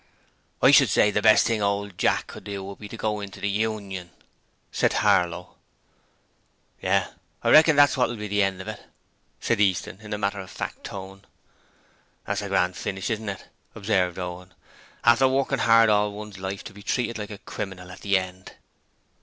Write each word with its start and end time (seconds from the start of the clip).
'I 0.63 0.71
should 0.71 0.89
say 0.89 1.11
the 1.11 1.21
best 1.21 1.45
thing 1.45 1.61
old 1.61 1.95
Jack 1.95 2.25
could 2.25 2.43
do 2.43 2.63
would 2.63 2.79
be 2.79 2.89
to 2.89 2.97
go 2.97 3.19
in 3.21 3.29
the 3.29 3.47
union,' 3.47 4.09
said 4.71 4.93
Harlow. 4.93 5.57
'Yes: 6.81 7.11
I 7.43 7.51
reckon 7.51 7.75
that's 7.75 7.95
what'll 7.95 8.15
be 8.15 8.27
the 8.27 8.41
end 8.41 8.59
of 8.61 8.67
it,' 8.67 8.81
said 9.39 9.61
Easton 9.61 10.01
in 10.01 10.11
a 10.11 10.17
matter 10.17 10.39
of 10.39 10.49
fact 10.49 10.85
tone. 10.85 11.23
'It's 12.27 12.41
a 12.41 12.47
grand 12.49 12.75
finish, 12.75 13.11
isn't 13.11 13.29
it?' 13.29 13.45
observed 13.75 14.17
Owen. 14.17 14.55
'After 15.03 15.27
working 15.27 15.59
hard 15.59 15.87
all 15.91 16.11
one's 16.11 16.39
life 16.39 16.63
to 16.63 16.73
be 16.73 16.81
treated 16.81 17.19
like 17.19 17.29
a 17.29 17.37
criminal 17.37 17.91
at 17.91 18.01
the 18.01 18.17
end.' 18.17 18.53